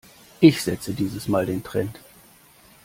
Ich 0.39 0.63
setze 0.63 0.95
dieses 0.95 1.27
mal 1.27 1.45
den 1.45 1.63
Trend. 1.63 1.99